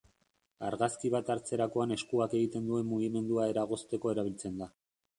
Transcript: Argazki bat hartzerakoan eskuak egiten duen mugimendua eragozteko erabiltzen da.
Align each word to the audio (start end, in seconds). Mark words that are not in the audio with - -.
Argazki 0.69 1.11
bat 1.17 1.29
hartzerakoan 1.33 1.95
eskuak 1.97 2.35
egiten 2.41 2.73
duen 2.73 2.91
mugimendua 2.95 3.49
eragozteko 3.55 4.17
erabiltzen 4.19 4.63
da. 4.65 4.73